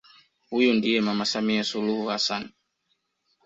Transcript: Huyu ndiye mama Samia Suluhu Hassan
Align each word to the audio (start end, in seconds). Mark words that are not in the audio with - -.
Huyu 0.49 0.73
ndiye 0.73 1.01
mama 1.01 1.25
Samia 1.25 1.63
Suluhu 1.63 2.05
Hassan 2.05 2.49